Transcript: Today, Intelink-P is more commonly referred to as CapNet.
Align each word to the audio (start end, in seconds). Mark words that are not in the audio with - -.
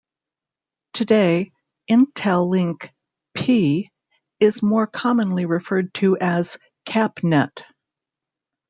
Today, 0.93 1.51
Intelink-P 1.87 3.91
is 4.39 4.63
more 4.63 4.87
commonly 4.87 5.45
referred 5.45 5.93
to 5.93 6.17
as 6.17 6.57
CapNet. 6.87 7.61